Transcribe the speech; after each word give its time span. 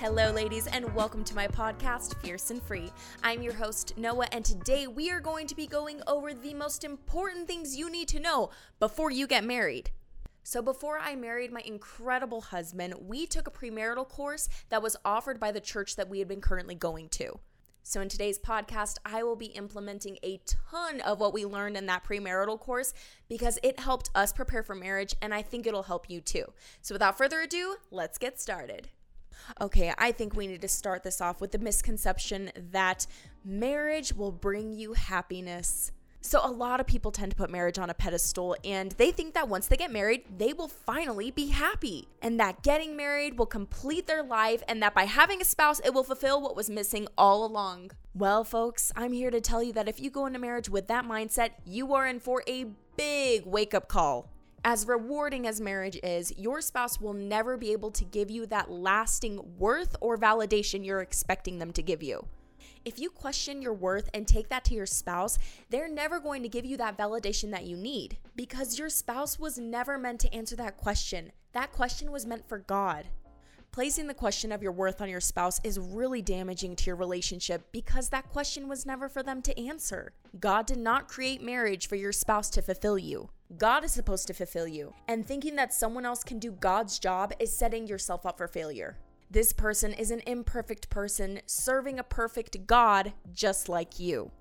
Hello, 0.00 0.30
ladies, 0.30 0.68
and 0.68 0.94
welcome 0.94 1.24
to 1.24 1.34
my 1.34 1.48
podcast, 1.48 2.14
Fierce 2.22 2.52
and 2.52 2.62
Free. 2.62 2.92
I'm 3.24 3.42
your 3.42 3.52
host, 3.52 3.94
Noah, 3.96 4.28
and 4.30 4.44
today 4.44 4.86
we 4.86 5.10
are 5.10 5.18
going 5.18 5.48
to 5.48 5.56
be 5.56 5.66
going 5.66 6.02
over 6.06 6.32
the 6.32 6.54
most 6.54 6.84
important 6.84 7.48
things 7.48 7.76
you 7.76 7.90
need 7.90 8.06
to 8.06 8.20
know 8.20 8.50
before 8.78 9.10
you 9.10 9.26
get 9.26 9.42
married. 9.42 9.90
So, 10.44 10.62
before 10.62 11.00
I 11.00 11.16
married 11.16 11.50
my 11.50 11.62
incredible 11.62 12.42
husband, 12.42 12.94
we 13.08 13.26
took 13.26 13.48
a 13.48 13.50
premarital 13.50 14.08
course 14.08 14.48
that 14.68 14.84
was 14.84 14.96
offered 15.04 15.40
by 15.40 15.50
the 15.50 15.58
church 15.58 15.96
that 15.96 16.08
we 16.08 16.20
had 16.20 16.28
been 16.28 16.40
currently 16.40 16.76
going 16.76 17.08
to. 17.08 17.40
So, 17.82 18.00
in 18.00 18.08
today's 18.08 18.38
podcast, 18.38 18.98
I 19.04 19.24
will 19.24 19.34
be 19.34 19.46
implementing 19.46 20.18
a 20.22 20.40
ton 20.46 21.00
of 21.00 21.18
what 21.18 21.34
we 21.34 21.44
learned 21.44 21.76
in 21.76 21.86
that 21.86 22.04
premarital 22.04 22.60
course 22.60 22.94
because 23.28 23.58
it 23.64 23.80
helped 23.80 24.10
us 24.14 24.32
prepare 24.32 24.62
for 24.62 24.76
marriage, 24.76 25.16
and 25.20 25.34
I 25.34 25.42
think 25.42 25.66
it'll 25.66 25.82
help 25.82 26.08
you 26.08 26.20
too. 26.20 26.44
So, 26.82 26.94
without 26.94 27.18
further 27.18 27.40
ado, 27.40 27.78
let's 27.90 28.16
get 28.16 28.40
started. 28.40 28.90
Okay, 29.60 29.92
I 29.98 30.12
think 30.12 30.34
we 30.34 30.46
need 30.46 30.62
to 30.62 30.68
start 30.68 31.02
this 31.02 31.20
off 31.20 31.40
with 31.40 31.52
the 31.52 31.58
misconception 31.58 32.50
that 32.72 33.06
marriage 33.44 34.12
will 34.12 34.32
bring 34.32 34.72
you 34.72 34.94
happiness. 34.94 35.92
So, 36.20 36.40
a 36.44 36.50
lot 36.50 36.80
of 36.80 36.86
people 36.86 37.12
tend 37.12 37.30
to 37.30 37.36
put 37.36 37.48
marriage 37.48 37.78
on 37.78 37.90
a 37.90 37.94
pedestal 37.94 38.56
and 38.64 38.92
they 38.92 39.12
think 39.12 39.34
that 39.34 39.48
once 39.48 39.68
they 39.68 39.76
get 39.76 39.92
married, 39.92 40.24
they 40.36 40.52
will 40.52 40.68
finally 40.68 41.30
be 41.30 41.46
happy. 41.46 42.08
And 42.20 42.40
that 42.40 42.62
getting 42.62 42.96
married 42.96 43.38
will 43.38 43.46
complete 43.46 44.06
their 44.08 44.24
life 44.24 44.62
and 44.66 44.82
that 44.82 44.94
by 44.94 45.04
having 45.04 45.40
a 45.40 45.44
spouse, 45.44 45.80
it 45.84 45.94
will 45.94 46.02
fulfill 46.02 46.42
what 46.42 46.56
was 46.56 46.68
missing 46.68 47.06
all 47.16 47.44
along. 47.46 47.92
Well, 48.14 48.42
folks, 48.42 48.90
I'm 48.96 49.12
here 49.12 49.30
to 49.30 49.40
tell 49.40 49.62
you 49.62 49.72
that 49.74 49.88
if 49.88 50.00
you 50.00 50.10
go 50.10 50.26
into 50.26 50.40
marriage 50.40 50.68
with 50.68 50.88
that 50.88 51.04
mindset, 51.04 51.50
you 51.64 51.94
are 51.94 52.06
in 52.06 52.18
for 52.18 52.42
a 52.48 52.66
big 52.96 53.46
wake 53.46 53.72
up 53.72 53.86
call. 53.86 54.28
As 54.64 54.86
rewarding 54.86 55.46
as 55.46 55.60
marriage 55.60 55.98
is, 56.02 56.32
your 56.36 56.60
spouse 56.60 57.00
will 57.00 57.12
never 57.12 57.56
be 57.56 57.72
able 57.72 57.90
to 57.92 58.04
give 58.04 58.30
you 58.30 58.44
that 58.46 58.70
lasting 58.70 59.40
worth 59.56 59.96
or 60.00 60.18
validation 60.18 60.84
you're 60.84 61.00
expecting 61.00 61.58
them 61.58 61.72
to 61.72 61.82
give 61.82 62.02
you. 62.02 62.26
If 62.84 62.98
you 62.98 63.10
question 63.10 63.62
your 63.62 63.74
worth 63.74 64.08
and 64.14 64.26
take 64.26 64.48
that 64.48 64.64
to 64.64 64.74
your 64.74 64.86
spouse, 64.86 65.38
they're 65.70 65.88
never 65.88 66.20
going 66.20 66.42
to 66.42 66.48
give 66.48 66.64
you 66.64 66.76
that 66.78 66.98
validation 66.98 67.50
that 67.52 67.66
you 67.66 67.76
need 67.76 68.18
because 68.34 68.78
your 68.78 68.88
spouse 68.88 69.38
was 69.38 69.58
never 69.58 69.98
meant 69.98 70.20
to 70.20 70.34
answer 70.34 70.56
that 70.56 70.76
question. 70.76 71.32
That 71.52 71.72
question 71.72 72.10
was 72.10 72.26
meant 72.26 72.48
for 72.48 72.58
God. 72.58 73.06
Placing 73.70 74.06
the 74.06 74.14
question 74.14 74.50
of 74.50 74.62
your 74.62 74.72
worth 74.72 75.00
on 75.00 75.08
your 75.08 75.20
spouse 75.20 75.60
is 75.62 75.78
really 75.78 76.22
damaging 76.22 76.74
to 76.76 76.86
your 76.86 76.96
relationship 76.96 77.70
because 77.70 78.08
that 78.08 78.30
question 78.30 78.66
was 78.68 78.86
never 78.86 79.08
for 79.08 79.22
them 79.22 79.42
to 79.42 79.60
answer. 79.60 80.12
God 80.40 80.66
did 80.66 80.78
not 80.78 81.08
create 81.08 81.42
marriage 81.42 81.86
for 81.86 81.96
your 81.96 82.12
spouse 82.12 82.50
to 82.50 82.62
fulfill 82.62 82.98
you. 82.98 83.28
God 83.56 83.82
is 83.82 83.92
supposed 83.92 84.26
to 84.26 84.34
fulfill 84.34 84.68
you, 84.68 84.92
and 85.08 85.26
thinking 85.26 85.56
that 85.56 85.72
someone 85.72 86.04
else 86.04 86.22
can 86.22 86.38
do 86.38 86.52
God's 86.52 86.98
job 86.98 87.32
is 87.38 87.56
setting 87.56 87.86
yourself 87.86 88.26
up 88.26 88.36
for 88.36 88.46
failure. 88.46 88.98
This 89.30 89.54
person 89.54 89.94
is 89.94 90.10
an 90.10 90.20
imperfect 90.26 90.90
person 90.90 91.40
serving 91.46 91.98
a 91.98 92.04
perfect 92.04 92.66
God 92.66 93.14
just 93.32 93.70
like 93.70 93.98
you. 93.98 94.32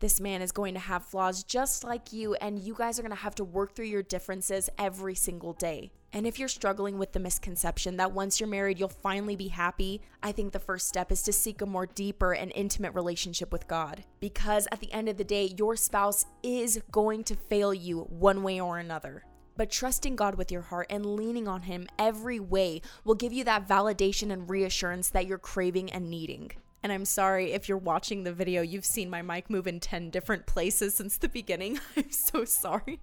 This 0.00 0.20
man 0.20 0.42
is 0.42 0.52
going 0.52 0.74
to 0.74 0.80
have 0.80 1.04
flaws 1.04 1.44
just 1.44 1.84
like 1.84 2.12
you, 2.12 2.34
and 2.34 2.58
you 2.58 2.74
guys 2.74 2.98
are 2.98 3.02
going 3.02 3.10
to 3.10 3.16
have 3.16 3.34
to 3.36 3.44
work 3.44 3.74
through 3.74 3.86
your 3.86 4.02
differences 4.02 4.70
every 4.78 5.14
single 5.14 5.52
day. 5.52 5.92
And 6.12 6.26
if 6.26 6.38
you're 6.38 6.48
struggling 6.48 6.98
with 6.98 7.12
the 7.12 7.20
misconception 7.20 7.98
that 7.98 8.12
once 8.12 8.40
you're 8.40 8.48
married, 8.48 8.78
you'll 8.78 8.88
finally 8.88 9.36
be 9.36 9.48
happy, 9.48 10.00
I 10.22 10.32
think 10.32 10.52
the 10.52 10.58
first 10.58 10.88
step 10.88 11.12
is 11.12 11.22
to 11.24 11.32
seek 11.32 11.60
a 11.60 11.66
more 11.66 11.84
deeper 11.86 12.32
and 12.32 12.52
intimate 12.54 12.94
relationship 12.94 13.52
with 13.52 13.68
God. 13.68 14.04
Because 14.18 14.66
at 14.72 14.80
the 14.80 14.92
end 14.92 15.10
of 15.10 15.18
the 15.18 15.24
day, 15.24 15.52
your 15.58 15.76
spouse 15.76 16.24
is 16.42 16.80
going 16.90 17.24
to 17.24 17.36
fail 17.36 17.74
you 17.74 18.00
one 18.08 18.42
way 18.42 18.58
or 18.60 18.78
another. 18.78 19.24
But 19.56 19.70
trusting 19.70 20.16
God 20.16 20.36
with 20.36 20.52
your 20.52 20.62
heart 20.62 20.86
and 20.90 21.04
leaning 21.04 21.48
on 21.48 21.62
Him 21.62 21.86
every 21.98 22.40
way 22.40 22.82
will 23.04 23.14
give 23.14 23.32
you 23.32 23.44
that 23.44 23.68
validation 23.68 24.30
and 24.30 24.48
reassurance 24.48 25.10
that 25.10 25.26
you're 25.26 25.38
craving 25.38 25.92
and 25.92 26.10
needing. 26.10 26.52
And 26.82 26.92
I'm 26.92 27.04
sorry 27.04 27.52
if 27.52 27.68
you're 27.68 27.78
watching 27.78 28.24
the 28.24 28.32
video, 28.32 28.62
you've 28.62 28.84
seen 28.84 29.10
my 29.10 29.22
mic 29.22 29.50
move 29.50 29.66
in 29.66 29.80
10 29.80 30.10
different 30.10 30.46
places 30.46 30.94
since 30.94 31.16
the 31.16 31.28
beginning. 31.28 31.80
I'm 31.96 32.10
so 32.10 32.44
sorry. 32.44 33.00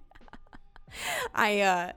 I, 1.34 1.60
uh, 1.60 1.92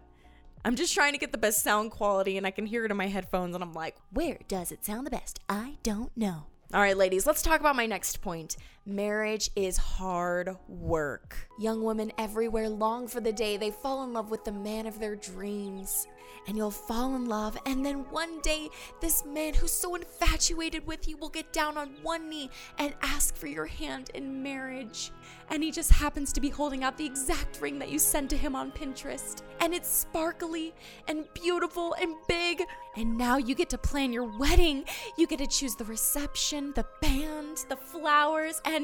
I'm 0.65 0.75
just 0.75 0.93
trying 0.93 1.13
to 1.13 1.19
get 1.19 1.31
the 1.31 1.37
best 1.37 1.63
sound 1.63 1.91
quality 1.91 2.37
and 2.37 2.45
I 2.45 2.51
can 2.51 2.65
hear 2.65 2.83
it 2.83 2.91
in 2.91 2.97
my 2.97 3.07
headphones 3.07 3.55
and 3.55 3.63
I'm 3.63 3.73
like, 3.73 3.95
where 4.11 4.39
does 4.47 4.71
it 4.71 4.83
sound 4.83 5.05
the 5.05 5.11
best? 5.11 5.39
I 5.47 5.77
don't 5.83 6.15
know. 6.17 6.47
All 6.73 6.81
right, 6.81 6.97
ladies, 6.97 7.25
let's 7.25 7.41
talk 7.41 7.61
about 7.61 7.77
my 7.77 7.85
next 7.85 8.21
point. 8.21 8.57
Marriage 8.87 9.49
is 9.57 9.75
hard 9.75 10.55
work. 10.69 11.35
Young 11.59 11.83
women 11.83 12.09
everywhere 12.17 12.69
long 12.69 13.09
for 13.09 13.19
the 13.19 13.33
day 13.33 13.57
they 13.57 13.69
fall 13.69 14.05
in 14.05 14.13
love 14.13 14.31
with 14.31 14.45
the 14.45 14.51
man 14.53 14.87
of 14.87 14.97
their 14.97 15.17
dreams. 15.17 16.07
And 16.47 16.55
you'll 16.55 16.71
fall 16.71 17.13
in 17.15 17.25
love, 17.25 17.57
and 17.65 17.85
then 17.85 18.09
one 18.09 18.39
day, 18.39 18.69
this 19.01 19.25
man 19.25 19.53
who's 19.53 19.71
so 19.73 19.95
infatuated 19.95 20.87
with 20.87 21.05
you 21.05 21.17
will 21.17 21.27
get 21.27 21.51
down 21.51 21.77
on 21.77 21.89
one 22.03 22.29
knee 22.29 22.49
and 22.77 22.93
ask 23.01 23.35
for 23.35 23.47
your 23.47 23.65
hand 23.65 24.11
in 24.13 24.41
marriage. 24.43 25.11
And 25.49 25.61
he 25.61 25.71
just 25.71 25.91
happens 25.91 26.31
to 26.33 26.41
be 26.41 26.49
holding 26.49 26.85
out 26.85 26.97
the 26.97 27.05
exact 27.05 27.59
ring 27.59 27.79
that 27.79 27.89
you 27.89 27.99
sent 27.99 28.29
to 28.29 28.37
him 28.37 28.55
on 28.55 28.71
Pinterest. 28.71 29.41
And 29.59 29.73
it's 29.73 29.89
sparkly 29.89 30.73
and 31.09 31.25
beautiful 31.33 31.95
and 31.95 32.15
big. 32.29 32.61
And 32.95 33.17
now 33.17 33.37
you 33.37 33.53
get 33.53 33.69
to 33.71 33.77
plan 33.77 34.13
your 34.13 34.37
wedding. 34.37 34.85
You 35.17 35.27
get 35.27 35.39
to 35.39 35.47
choose 35.47 35.75
the 35.75 35.85
reception, 35.85 36.71
the 36.75 36.85
band, 37.01 37.65
the 37.69 37.77
flowers, 37.77 38.61
and 38.65 38.76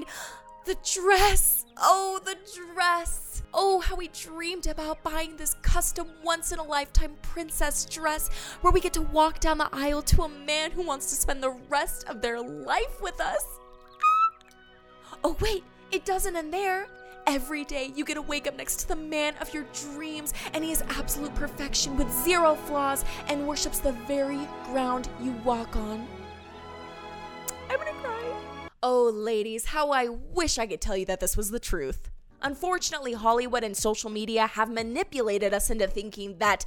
the 0.66 0.76
dress. 0.94 1.66
Oh, 1.78 2.20
the 2.26 2.38
dress. 2.74 3.44
Oh, 3.54 3.80
how 3.80 3.96
we 3.96 4.08
dreamed 4.08 4.68
about 4.68 5.04
buying 5.04 5.38
this 5.38 5.56
custom 5.62 6.08
once 6.24 6.52
in 6.52 6.60
a 6.60 6.64
lifetime 6.64 7.16
princess 7.22 7.86
dress 7.86 8.30
where 8.62 8.74
we 8.74 8.80
get 8.80 8.94
to 8.94 9.02
walk 9.02 9.40
down 9.40 9.60
the 9.60 9.70
aisle 9.72 10.02
to 10.04 10.24
a 10.24 10.30
man 10.30 10.72
who 10.72 10.82
wants 10.82 11.08
to 11.10 11.16
spend 11.16 11.44
the 11.44 11.56
rest 11.70 12.08
of 12.10 12.22
their 12.22 12.42
life 12.42 13.02
with 13.02 13.22
us. 13.22 13.46
Oh, 15.24 15.38
wait, 15.40 15.64
it 15.92 16.06
doesn't 16.06 16.36
end 16.36 16.52
there. 16.54 16.88
Every 17.26 17.64
day 17.64 17.92
you 17.96 18.04
get 18.04 18.16
to 18.16 18.22
wake 18.22 18.48
up 18.48 18.58
next 18.58 18.78
to 18.82 18.88
the 18.90 18.96
man 18.98 19.36
of 19.40 19.54
your 19.54 19.66
dreams, 19.94 20.34
and 20.54 20.64
he 20.64 20.72
is 20.72 20.84
absolute 20.90 21.34
perfection 21.36 21.96
with 21.96 22.12
zero 22.12 22.56
flaws 22.56 23.06
and 23.28 23.48
worships 23.48 23.80
the 23.80 23.94
very 24.08 24.48
ground 24.66 25.08
you 25.22 25.32
walk 25.46 25.76
on. 25.76 26.06
Oh, 28.86 29.04
ladies, 29.04 29.68
how 29.68 29.92
I 29.92 30.10
wish 30.10 30.58
I 30.58 30.68
could 30.68 30.82
tell 30.82 30.98
you 30.98 31.06
that 31.06 31.22
this 31.22 31.38
was 31.38 31.52
the 31.52 31.60
truth. 31.60 32.10
Unfortunately, 32.42 33.14
Hollywood 33.14 33.64
and 33.64 33.78
social 33.78 34.10
media 34.10 34.46
have 34.46 34.70
manipulated 34.70 35.54
us 35.54 35.70
into 35.70 35.88
thinking 35.88 36.38
that 36.40 36.66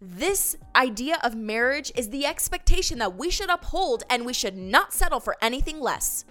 this 0.00 0.56
idea 0.76 1.18
of 1.24 1.34
marriage 1.34 1.90
is 1.96 2.10
the 2.10 2.24
expectation 2.24 3.00
that 3.00 3.16
we 3.16 3.30
should 3.30 3.50
uphold 3.50 4.04
and 4.08 4.24
we 4.24 4.32
should 4.32 4.56
not 4.56 4.92
settle 4.92 5.18
for 5.18 5.36
anything 5.42 5.80
less. 5.80 6.24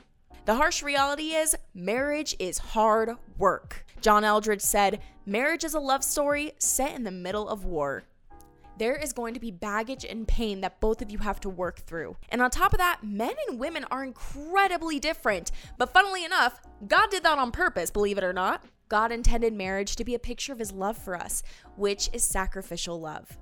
The 0.45 0.55
harsh 0.55 0.81
reality 0.81 1.33
is, 1.33 1.53
marriage 1.73 2.33
is 2.39 2.57
hard 2.57 3.09
work. 3.37 3.85
John 3.99 4.23
Eldredge 4.23 4.61
said, 4.61 5.01
Marriage 5.25 5.65
is 5.65 5.73
a 5.73 5.81
love 5.81 6.05
story 6.05 6.53
set 6.59 6.95
in 6.95 7.03
the 7.03 7.11
middle 7.11 7.49
of 7.49 7.65
war. 7.65 8.05
There 8.77 8.95
is 8.95 9.13
going 9.13 9.33
to 9.33 9.39
be 9.39 9.51
baggage 9.51 10.03
and 10.03 10.27
pain 10.27 10.61
that 10.61 10.81
both 10.81 11.01
of 11.01 11.09
you 11.09 11.19
have 11.19 11.39
to 11.41 11.49
work 11.49 11.79
through. 11.79 12.17
And 12.29 12.41
on 12.41 12.51
top 12.51 12.73
of 12.73 12.79
that, 12.79 12.99
men 13.03 13.33
and 13.47 13.59
women 13.59 13.85
are 13.89 14.03
incredibly 14.03 14.99
different. 14.99 15.51
But 15.77 15.93
funnily 15.93 16.25
enough, 16.25 16.59
God 16.87 17.09
did 17.09 17.23
that 17.23 17.37
on 17.37 17.51
purpose, 17.51 17.89
believe 17.89 18.17
it 18.17 18.23
or 18.23 18.33
not. 18.33 18.65
God 18.89 19.11
intended 19.11 19.53
marriage 19.53 19.95
to 19.95 20.03
be 20.03 20.13
a 20.13 20.19
picture 20.19 20.53
of 20.53 20.59
his 20.59 20.71
love 20.71 20.97
for 20.97 21.15
us, 21.15 21.41
which 21.75 22.09
is 22.11 22.23
sacrificial 22.23 22.99
love. 22.99 23.37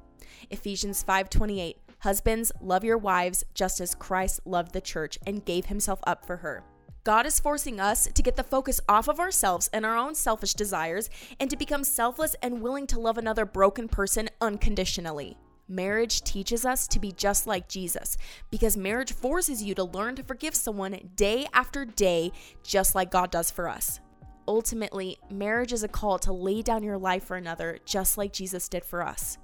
Ephesians 0.50 1.04
5:28 1.04 1.78
Husbands, 2.00 2.52
love 2.62 2.84
your 2.84 2.98
wives 2.98 3.44
just 3.54 3.80
as 3.80 3.96
Christ 3.96 4.42
loved 4.46 4.74
the 4.74 4.82
church 4.82 5.18
and 5.26 5.46
gave 5.46 5.68
himself 5.68 6.00
up 6.06 6.26
for 6.26 6.38
her. 6.38 6.64
God 7.04 7.26
is 7.26 7.38
forcing 7.38 7.82
us 7.82 8.08
to 8.08 8.24
get 8.24 8.38
the 8.38 8.44
focus 8.44 8.80
off 8.88 9.10
of 9.10 9.20
ourselves 9.20 9.70
and 9.74 9.86
our 9.86 9.98
own 9.98 10.16
selfish 10.16 10.54
desires 10.54 11.10
and 11.38 11.50
to 11.50 11.58
become 11.58 11.84
selfless 11.84 12.34
and 12.42 12.62
willing 12.62 12.88
to 12.88 13.00
love 13.00 13.18
another 13.18 13.46
broken 13.46 13.90
person 13.90 14.30
unconditionally. 14.40 15.36
Marriage 15.68 16.22
teaches 16.22 16.66
us 16.66 16.88
to 16.88 17.00
be 17.00 17.12
just 17.12 17.46
like 17.46 17.68
Jesus 17.68 18.16
because 18.50 18.78
marriage 18.78 19.12
forces 19.12 19.62
you 19.62 19.76
to 19.76 19.84
learn 19.84 20.16
to 20.16 20.24
forgive 20.24 20.56
someone 20.56 21.12
day 21.16 21.46
after 21.54 21.84
day, 21.84 22.32
just 22.64 22.96
like 22.96 23.12
God 23.12 23.32
does 23.32 23.52
for 23.52 23.68
us. 23.68 24.00
Ultimately, 24.48 25.18
marriage 25.30 25.74
is 25.74 25.84
a 25.84 25.90
call 25.90 26.20
to 26.20 26.32
lay 26.32 26.62
down 26.62 26.84
your 26.84 26.98
life 26.98 27.26
for 27.26 27.36
another, 27.36 27.80
just 27.86 28.18
like 28.18 28.32
Jesus 28.32 28.70
did 28.70 28.86
for 28.86 29.06
us. 29.06 29.38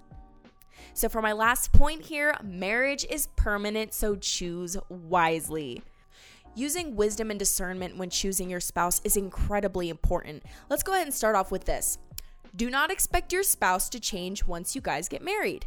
So, 0.94 1.10
for 1.10 1.22
my 1.22 1.34
last 1.34 1.74
point 1.74 2.04
here, 2.04 2.36
marriage 2.42 3.06
is 3.10 3.28
permanent, 3.36 3.94
so 3.94 4.16
choose 4.16 4.78
wisely. 4.90 5.84
Using 6.56 6.96
wisdom 6.96 7.30
and 7.30 7.40
discernment 7.40 7.98
when 7.98 8.10
choosing 8.10 8.50
your 8.50 8.60
spouse 8.60 9.02
is 9.04 9.16
incredibly 9.16 9.90
important. 9.90 10.44
Let's 10.70 10.84
go 10.84 10.94
ahead 10.94 11.08
and 11.08 11.14
start 11.14 11.36
off 11.36 11.52
with 11.52 11.66
this. 11.66 12.00
Do 12.56 12.70
not 12.70 12.92
expect 12.92 13.32
your 13.32 13.44
spouse 13.44 13.90
to 13.90 14.00
change 14.00 14.46
once 14.46 14.76
you 14.76 14.82
guys 14.82 15.08
get 15.08 15.22
married. 15.22 15.66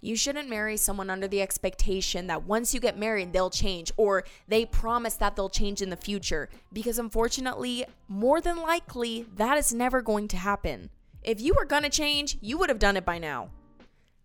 You 0.00 0.16
shouldn't 0.16 0.48
marry 0.48 0.76
someone 0.76 1.10
under 1.10 1.28
the 1.28 1.42
expectation 1.42 2.26
that 2.28 2.44
once 2.44 2.72
you 2.72 2.80
get 2.80 2.98
married, 2.98 3.32
they'll 3.32 3.50
change 3.50 3.92
or 3.96 4.24
they 4.48 4.64
promise 4.64 5.14
that 5.14 5.36
they'll 5.36 5.48
change 5.48 5.82
in 5.82 5.90
the 5.90 5.96
future, 5.96 6.48
because 6.72 6.98
unfortunately, 6.98 7.84
more 8.08 8.40
than 8.40 8.56
likely, 8.56 9.26
that 9.36 9.58
is 9.58 9.72
never 9.72 10.00
going 10.00 10.28
to 10.28 10.36
happen. 10.36 10.90
If 11.22 11.40
you 11.40 11.54
were 11.54 11.64
gonna 11.64 11.90
change, 11.90 12.38
you 12.40 12.58
would 12.58 12.68
have 12.68 12.78
done 12.78 12.96
it 12.96 13.04
by 13.04 13.18
now. 13.18 13.50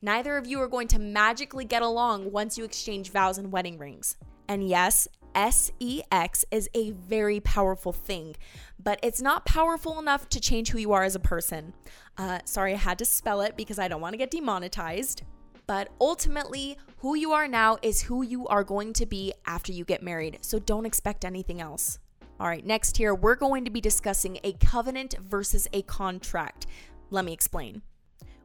Neither 0.02 0.38
of 0.38 0.48
you 0.48 0.62
are 0.62 0.68
going 0.68 0.88
to 0.90 1.00
magically 1.00 1.66
get 1.66 1.82
along 1.82 2.32
once 2.32 2.58
you 2.58 2.64
exchange 2.64 3.12
vows 3.12 3.38
and 3.38 3.52
wedding 3.52 3.78
rings. 3.78 4.16
And 4.48 4.68
yes, 4.68 5.08
SEX 5.38 6.46
is 6.50 6.70
a 6.74 6.92
very 6.92 7.40
powerful 7.40 7.94
thing, 7.94 8.36
but 8.82 9.00
it's 9.04 9.22
not 9.22 9.46
powerful 9.46 10.00
enough 10.00 10.28
to 10.30 10.40
change 10.40 10.72
who 10.72 10.80
you 10.80 10.94
are 10.94 11.04
as 11.04 11.16
a 11.16 11.20
person. 11.20 11.74
Uh, 12.18 12.40
sorry, 12.46 12.74
I 12.74 12.78
had 12.78 12.98
to 13.00 13.06
spell 13.06 13.42
it 13.42 13.56
because 13.56 13.78
I 13.78 13.88
don't 13.88 14.02
want 14.02 14.14
to 14.14 14.18
get 14.18 14.32
demonetized. 14.32 15.22
But 15.68 15.90
ultimately, 16.00 16.78
who 16.98 17.16
you 17.16 17.34
are 17.34 17.48
now 17.48 17.78
is 17.82 18.02
who 18.02 18.24
you 18.24 18.48
are 18.48 18.64
going 18.64 18.94
to 18.94 19.06
be 19.06 19.34
after 19.46 19.72
you 19.72 19.84
get 19.84 20.02
married, 20.02 20.40
so 20.42 20.60
don't 20.60 20.86
expect 20.86 21.26
anything 21.26 21.62
else. 21.62 22.00
All 22.40 22.48
right, 22.48 22.66
next 22.66 22.98
here, 22.98 23.14
we're 23.14 23.36
going 23.36 23.66
to 23.66 23.72
be 23.72 23.82
discussing 23.82 24.40
a 24.44 24.54
covenant 24.54 25.16
versus 25.20 25.68
a 25.74 25.82
contract. 25.84 26.68
Let 27.10 27.26
me 27.26 27.34
explain. 27.34 27.82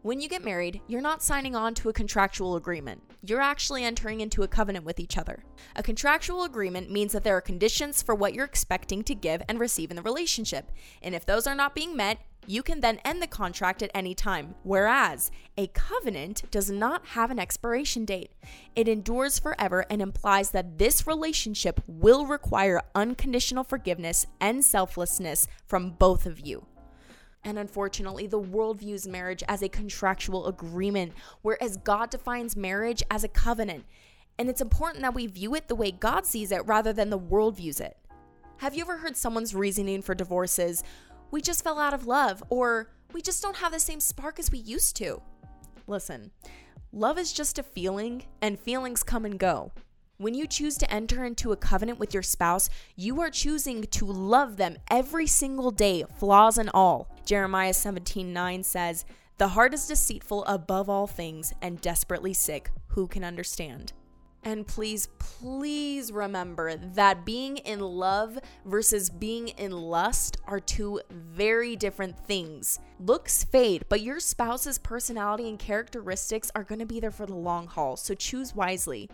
When 0.03 0.21
you 0.21 0.29
get 0.29 0.45
married, 0.45 0.81
you're 0.89 1.01
not 1.01 1.23
signing 1.23 1.55
on 1.55 1.75
to 1.75 1.89
a 1.89 1.93
contractual 1.93 2.57
agreement. 2.57 3.01
You're 3.25 3.41
actually 3.41 3.85
entering 3.85 4.21
into 4.21 4.43
a 4.43 4.49
covenant 4.49 4.85
with 4.85 4.99
each 4.99 5.17
other. 5.17 5.45
A 5.77 5.83
contractual 5.85 6.43
agreement 6.43 6.91
means 6.91 7.13
that 7.13 7.23
there 7.23 7.37
are 7.37 7.41
conditions 7.41 8.03
for 8.03 8.13
what 8.13 8.35
you're 8.35 8.45
expecting 8.45 9.05
to 9.05 9.15
give 9.15 9.43
and 9.49 9.61
receive 9.61 9.91
in 9.91 9.97
the 9.97 10.03
relationship. 10.03 10.73
And 11.03 11.15
if 11.15 11.25
those 11.25 11.47
are 11.47 11.55
not 11.55 11.77
being 11.77 11.97
met, 11.97 12.19
you 12.49 12.65
can 12.65 12.81
then 12.81 12.99
end 13.05 13.23
the 13.23 13.29
contract 13.29 13.81
at 13.81 13.93
any 13.95 14.13
time. 14.13 14.57
Whereas 14.65 15.31
a 15.57 15.69
covenant 15.69 16.51
does 16.51 16.69
not 16.69 17.07
have 17.07 17.31
an 17.31 17.39
expiration 17.39 18.05
date. 18.05 18.33
It 18.75 18.89
endures 18.89 19.39
forever 19.39 19.87
and 19.89 20.03
implies 20.03 20.51
that 20.51 20.79
this 20.79 21.07
relationship 21.07 21.81
will 21.87 22.27
require 22.27 22.83
unconditional 22.97 23.63
forgiveness 23.63 24.27
and 24.41 24.65
selflessness 24.65 25.47
from 25.65 25.91
both 25.93 26.27
of 26.27 26.41
you. 26.41 26.67
And 27.44 27.59
unfortunately, 27.59 28.27
the 28.27 28.39
world 28.39 28.81
views 28.81 29.09
marriage 29.09 29.43
as 29.49 29.62
a 29.62 29.69
contractual 29.69 30.47
agreement, 30.47 31.12
whereas 31.43 31.77
God 31.77 32.11
defines 32.11 32.56
marriage 32.56 33.03
as 33.11 33.25
a 33.25 33.29
covenant. 33.29 33.85
And 34.39 34.49
it's 34.49 34.61
important 34.61 35.03
that 35.03 35.15
we 35.15 35.27
view 35.27 35.55
it 35.55 35.69
the 35.69 35.75
way 35.75 35.91
God 35.91 36.25
sees 36.25 36.53
it 36.53 36.67
rather 36.67 36.93
than 36.93 37.11
the 37.11 37.19
world 37.19 37.56
views 37.56 37.81
it. 37.81 37.97
Have 38.59 38.75
you 38.75 38.83
ever 38.83 38.99
heard 38.99 39.17
someone's 39.17 39.55
reasoning 39.55 40.03
for 40.03 40.15
divorces? 40.15 40.85
We 41.33 41.41
just 41.41 41.65
fell 41.65 41.79
out 41.79 41.94
of 41.94 42.06
love, 42.06 42.44
or 42.49 42.91
we 43.12 43.23
just 43.23 43.43
don't 43.43 43.56
have 43.56 43.73
the 43.73 43.81
same 43.81 44.00
spark 44.00 44.39
as 44.39 44.50
we 44.53 44.59
used 44.59 44.97
to. 44.97 45.21
Listen, 45.87 46.31
love 46.93 47.19
is 47.19 47.33
just 47.33 47.59
a 47.59 47.62
feeling, 47.65 48.25
and 48.41 48.59
feelings 48.59 49.03
come 49.03 49.25
and 49.25 49.39
go. 49.39 49.73
When 50.19 50.35
you 50.35 50.47
choose 50.47 50.76
to 50.79 50.93
enter 50.93 51.25
into 51.25 51.53
a 51.53 51.56
covenant 51.56 51.99
with 51.99 52.12
your 52.14 52.23
spouse, 52.23 52.69
you 52.97 53.20
are 53.20 53.31
choosing 53.31 53.82
to 53.85 54.05
love 54.05 54.56
them 54.56 54.76
every 54.91 55.26
single 55.26 55.70
day, 55.70 56.05
flaws 56.19 56.59
and 56.59 56.70
all. 56.75 57.09
Jeremiah 57.25 57.75
17 57.75 58.32
9 58.32 58.62
says, 58.62 59.05
The 59.38 59.49
heart 59.49 59.75
is 59.75 59.88
deceitful 59.88 60.44
above 60.44 60.88
all 60.88 61.06
things 61.06 61.53
and 61.62 61.81
desperately 61.81 62.35
sick. 62.35 62.70
Who 62.88 63.09
can 63.09 63.25
understand? 63.25 63.94
And 64.44 64.67
please, 64.67 65.09
please 65.19 66.11
remember 66.11 66.75
that 66.76 67.25
being 67.25 67.58
in 67.58 67.79
love 67.79 68.38
versus 68.65 69.08
being 69.08 69.49
in 69.49 69.70
lust 69.70 70.37
are 70.47 70.58
two 70.58 71.00
very 71.11 71.76
different 71.76 72.19
things. 72.26 72.81
Looks 72.99 73.44
fade, 73.44 73.85
but 73.88 74.00
your 74.00 74.19
spouse's 74.19 74.79
personality 74.79 75.49
and 75.49 75.61
characteristics 75.61 76.50
are 76.56 76.65
to 76.65 76.87
be 76.87 76.99
there 76.99 77.12
for 77.12 77.26
the 77.26 77.35
long 77.35 77.69
haul, 77.69 77.97
so 77.97 78.15
choose 78.15 78.55
wisely. 78.55 79.08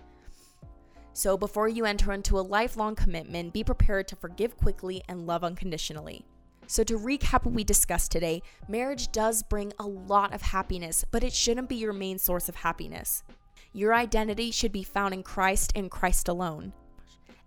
So, 1.18 1.36
before 1.36 1.66
you 1.66 1.84
enter 1.84 2.12
into 2.12 2.38
a 2.38 2.46
lifelong 2.46 2.94
commitment, 2.94 3.52
be 3.52 3.64
prepared 3.64 4.06
to 4.06 4.14
forgive 4.14 4.56
quickly 4.56 5.02
and 5.08 5.26
love 5.26 5.42
unconditionally. 5.42 6.24
So, 6.68 6.84
to 6.84 6.96
recap 6.96 7.44
what 7.44 7.56
we 7.56 7.64
discussed 7.64 8.12
today, 8.12 8.40
marriage 8.68 9.10
does 9.10 9.42
bring 9.42 9.72
a 9.80 9.84
lot 9.88 10.32
of 10.32 10.42
happiness, 10.42 11.04
but 11.10 11.24
it 11.24 11.32
shouldn't 11.32 11.68
be 11.68 11.74
your 11.74 11.92
main 11.92 12.20
source 12.20 12.48
of 12.48 12.54
happiness. 12.54 13.24
Your 13.72 13.96
identity 13.96 14.52
should 14.52 14.70
be 14.70 14.84
found 14.84 15.12
in 15.12 15.24
Christ 15.24 15.72
and 15.74 15.90
Christ 15.90 16.28
alone. 16.28 16.72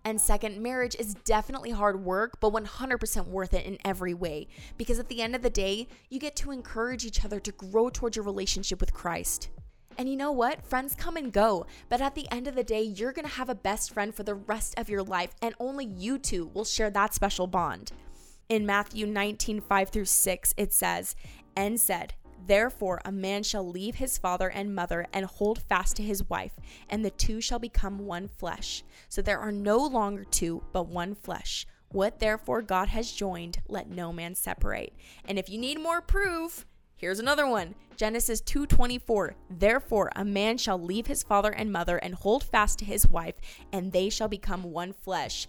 And 0.04 0.20
second, 0.20 0.62
marriage 0.62 0.98
is 1.00 1.14
definitely 1.24 1.72
hard 1.72 2.04
work, 2.04 2.42
but 2.42 2.52
100% 2.52 3.28
worth 3.28 3.54
it 3.54 3.66
in 3.66 3.78
every 3.86 4.14
way. 4.14 4.50
Because 4.78 5.00
at 5.00 5.08
the 5.08 5.22
end 5.22 5.34
of 5.34 5.44
the 5.44 5.50
day, 5.50 5.88
you 6.10 6.20
get 6.20 6.36
to 6.36 6.52
encourage 6.52 7.06
each 7.06 7.24
other 7.24 7.40
to 7.40 7.54
grow 7.54 7.90
towards 7.90 8.18
your 8.18 8.26
relationship 8.26 8.82
with 8.82 8.94
Christ. 8.94 9.48
And 9.98 10.10
you 10.10 10.16
know 10.16 10.32
what? 10.32 10.66
Friends 10.66 10.96
come 10.96 11.18
and 11.18 11.32
go, 11.32 11.66
but 11.90 12.02
at 12.02 12.16
the 12.16 12.30
end 12.32 12.48
of 12.48 12.56
the 12.56 12.64
day, 12.64 12.82
you're 12.82 13.14
gonna 13.14 13.28
have 13.28 13.50
a 13.50 13.56
best 13.56 13.94
friend 13.94 14.14
for 14.14 14.24
the 14.24 14.36
rest 14.36 14.74
of 14.78 14.90
your 14.90 15.04
life, 15.04 15.36
and 15.42 15.54
only 15.60 15.86
you 15.86 16.18
two 16.18 16.50
will 16.54 16.66
share 16.66 16.90
that 16.92 17.14
special 17.14 17.48
bond. 17.48 17.92
In 18.50 18.66
Matthew 18.66 19.06
19 19.06 19.62
5 19.62 19.90
through 19.90 20.06
6, 20.06 20.54
it 20.58 20.74
says, 20.74 21.16
And 21.56 21.80
said, 21.80 22.14
Therefore, 22.46 23.02
a 23.06 23.12
man 23.12 23.44
shall 23.44 23.68
leave 23.68 23.96
his 23.96 24.18
father 24.18 24.50
and 24.50 24.74
mother 24.74 25.08
and 25.14 25.26
hold 25.26 25.62
fast 25.62 25.96
to 25.98 26.04
his 26.04 26.28
wife, 26.30 26.54
and 26.90 27.06
the 27.06 27.12
two 27.12 27.40
shall 27.40 27.60
become 27.60 28.06
one 28.06 28.28
flesh. 28.28 28.84
So 29.10 29.22
there 29.22 29.40
are 29.40 29.52
no 29.52 29.78
longer 29.78 30.24
two, 30.24 30.64
but 30.74 30.88
one 30.88 31.16
flesh. 31.16 31.68
What 31.90 32.20
therefore 32.20 32.62
God 32.62 32.88
has 32.88 33.12
joined, 33.12 33.60
let 33.68 33.90
no 33.90 34.14
man 34.14 34.34
separate. 34.34 34.94
And 35.26 35.38
if 35.38 35.50
you 35.50 35.58
need 35.58 35.80
more 35.80 36.02
proof, 36.02 36.66
Here's 37.02 37.18
another 37.18 37.48
one. 37.48 37.74
Genesis 37.98 38.42
2:24. 38.42 39.34
Therefore 39.50 40.12
a 40.16 40.24
man 40.24 40.60
shall 40.60 40.80
leave 40.80 41.08
his 41.08 41.24
father 41.24 41.50
and 41.50 41.72
mother 41.72 41.98
and 41.98 42.14
hold 42.14 42.44
fast 42.44 42.78
to 42.78 42.86
his 42.86 43.08
wife, 43.08 43.34
and 43.74 43.92
they 43.92 44.08
shall 44.08 44.28
become 44.28 44.72
one 44.72 44.94
flesh. 44.94 45.48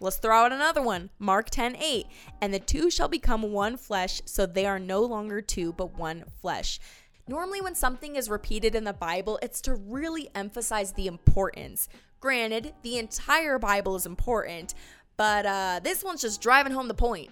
Let's 0.00 0.16
throw 0.16 0.34
out 0.34 0.52
another 0.52 0.80
one. 0.80 1.10
Mark 1.18 1.50
10:8. 1.50 2.06
And 2.40 2.54
the 2.54 2.58
two 2.58 2.90
shall 2.90 3.08
become 3.08 3.52
one 3.52 3.76
flesh, 3.76 4.22
so 4.24 4.46
they 4.46 4.64
are 4.64 4.78
no 4.78 5.02
longer 5.02 5.42
two 5.42 5.74
but 5.74 5.98
one 5.98 6.24
flesh. 6.40 6.80
Normally 7.28 7.60
when 7.60 7.74
something 7.74 8.16
is 8.16 8.30
repeated 8.30 8.74
in 8.74 8.84
the 8.84 8.94
Bible, 8.94 9.38
it's 9.42 9.60
to 9.62 9.74
really 9.74 10.30
emphasize 10.34 10.92
the 10.92 11.06
importance. 11.06 11.86
Granted, 12.18 12.72
the 12.82 12.96
entire 12.96 13.58
Bible 13.58 13.94
is 13.94 14.06
important, 14.06 14.72
but 15.18 15.44
uh, 15.44 15.80
this 15.84 16.02
one's 16.02 16.22
just 16.22 16.40
driving 16.40 16.72
home 16.72 16.88
the 16.88 16.94
point. 16.94 17.30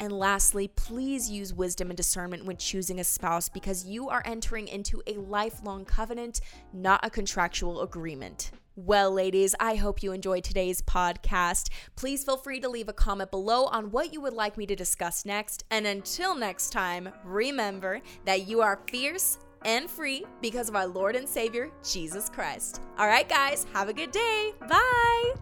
And 0.00 0.12
lastly, 0.12 0.68
please 0.68 1.30
use 1.30 1.54
wisdom 1.54 1.90
and 1.90 1.96
discernment 1.96 2.44
when 2.44 2.56
choosing 2.56 3.00
a 3.00 3.04
spouse 3.04 3.48
because 3.48 3.86
you 3.86 4.08
are 4.08 4.22
entering 4.24 4.68
into 4.68 5.02
a 5.06 5.14
lifelong 5.14 5.84
covenant, 5.84 6.40
not 6.72 7.00
a 7.04 7.10
contractual 7.10 7.80
agreement. 7.80 8.50
Well, 8.76 9.10
ladies, 9.10 9.54
I 9.58 9.76
hope 9.76 10.02
you 10.02 10.12
enjoyed 10.12 10.44
today's 10.44 10.82
podcast. 10.82 11.70
Please 11.96 12.24
feel 12.24 12.36
free 12.36 12.60
to 12.60 12.68
leave 12.68 12.90
a 12.90 12.92
comment 12.92 13.30
below 13.30 13.64
on 13.64 13.90
what 13.90 14.12
you 14.12 14.20
would 14.20 14.34
like 14.34 14.58
me 14.58 14.66
to 14.66 14.76
discuss 14.76 15.24
next. 15.24 15.64
And 15.70 15.86
until 15.86 16.34
next 16.34 16.70
time, 16.70 17.08
remember 17.24 18.02
that 18.26 18.46
you 18.46 18.60
are 18.60 18.80
fierce 18.86 19.38
and 19.64 19.88
free 19.88 20.24
because 20.42 20.68
of 20.68 20.76
our 20.76 20.86
Lord 20.86 21.16
and 21.16 21.26
Savior, 21.26 21.70
Jesus 21.82 22.28
Christ. 22.28 22.82
All 22.98 23.06
right, 23.06 23.28
guys, 23.28 23.66
have 23.72 23.88
a 23.88 23.94
good 23.94 24.10
day. 24.10 24.52
Bye. 24.68 25.32